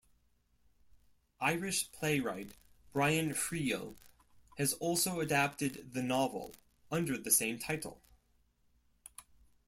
Irish 1.39 1.91
playwright 1.91 2.55
Brian 2.91 3.35
Friel 3.35 3.97
has 4.57 4.73
also 4.73 5.19
adapted 5.19 5.93
the 5.93 6.01
novel, 6.01 6.55
under 6.89 7.19
the 7.19 7.29
same 7.29 7.59
title. 7.59 8.01